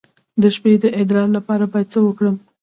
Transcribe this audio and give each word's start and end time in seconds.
د 0.41 0.43
شپې 0.55 0.73
د 0.83 0.85
ادرار 0.99 1.27
لپاره 1.37 1.65
باید 1.71 1.87
څه 1.93 1.99
وکړم؟ 2.03 2.35